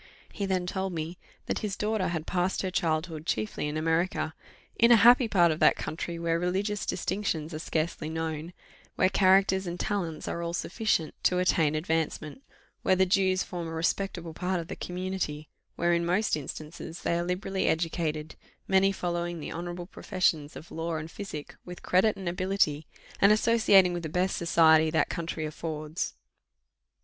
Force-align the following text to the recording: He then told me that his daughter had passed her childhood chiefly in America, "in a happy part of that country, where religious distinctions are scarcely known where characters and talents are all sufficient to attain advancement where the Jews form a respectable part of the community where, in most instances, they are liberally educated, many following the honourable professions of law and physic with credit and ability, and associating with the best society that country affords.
He 0.33 0.47
then 0.47 0.65
told 0.65 0.93
me 0.93 1.19
that 1.45 1.59
his 1.59 1.75
daughter 1.77 2.07
had 2.07 2.25
passed 2.25 2.63
her 2.63 2.71
childhood 2.71 3.27
chiefly 3.27 3.67
in 3.67 3.77
America, 3.77 4.33
"in 4.75 4.91
a 4.91 4.95
happy 4.95 5.27
part 5.27 5.51
of 5.51 5.59
that 5.59 5.75
country, 5.75 6.17
where 6.17 6.39
religious 6.39 6.87
distinctions 6.87 7.53
are 7.53 7.59
scarcely 7.59 8.09
known 8.09 8.51
where 8.95 9.09
characters 9.09 9.67
and 9.67 9.79
talents 9.79 10.27
are 10.27 10.41
all 10.41 10.53
sufficient 10.55 11.13
to 11.25 11.37
attain 11.37 11.75
advancement 11.75 12.41
where 12.81 12.95
the 12.95 13.05
Jews 13.05 13.43
form 13.43 13.67
a 13.67 13.71
respectable 13.73 14.33
part 14.33 14.59
of 14.59 14.69
the 14.69 14.75
community 14.75 15.49
where, 15.75 15.93
in 15.93 16.03
most 16.03 16.35
instances, 16.35 17.03
they 17.03 17.19
are 17.19 17.23
liberally 17.23 17.67
educated, 17.67 18.35
many 18.67 18.91
following 18.91 19.39
the 19.39 19.51
honourable 19.53 19.85
professions 19.85 20.55
of 20.55 20.71
law 20.71 20.95
and 20.95 21.11
physic 21.11 21.55
with 21.63 21.83
credit 21.83 22.17
and 22.17 22.27
ability, 22.27 22.87
and 23.19 23.31
associating 23.31 23.93
with 23.93 24.01
the 24.01 24.09
best 24.09 24.35
society 24.35 24.89
that 24.89 25.09
country 25.09 25.45
affords. 25.45 26.15